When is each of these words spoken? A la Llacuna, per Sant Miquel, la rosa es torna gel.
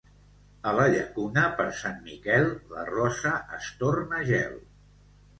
A 0.69 0.71
la 0.75 0.85
Llacuna, 0.93 1.43
per 1.59 1.67
Sant 1.81 1.99
Miquel, 2.07 2.47
la 2.77 2.85
rosa 2.87 3.33
es 3.59 3.67
torna 3.83 4.23
gel. 4.31 4.57